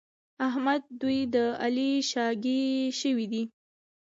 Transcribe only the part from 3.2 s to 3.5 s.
دي.